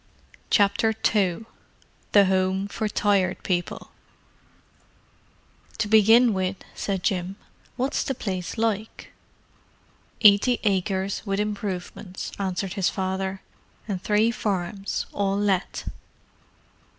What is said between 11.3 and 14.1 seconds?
improvements," answered his father. "And